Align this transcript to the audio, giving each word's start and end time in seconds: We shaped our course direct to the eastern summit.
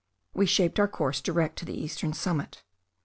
We 0.33 0.47
shaped 0.47 0.79
our 0.79 0.87
course 0.87 1.21
direct 1.21 1.59
to 1.59 1.65
the 1.65 1.79
eastern 1.79 2.13
summit. 2.13 2.63